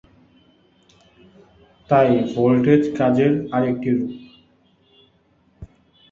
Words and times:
তাই 1.89 2.09
ভোল্টেজ 2.33 2.83
কাজের 2.97 3.33
আরেকটি 3.51 3.89
রূপ। 3.91 4.11